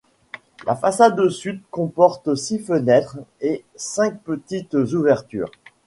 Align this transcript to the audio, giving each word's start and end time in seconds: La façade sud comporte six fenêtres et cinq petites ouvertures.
La 0.65 0.75
façade 0.75 1.29
sud 1.29 1.61
comporte 1.69 2.33
six 2.33 2.57
fenêtres 2.57 3.19
et 3.39 3.63
cinq 3.75 4.19
petites 4.23 4.73
ouvertures. 4.73 5.51